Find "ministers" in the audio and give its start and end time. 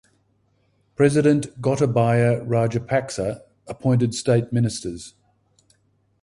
4.51-5.13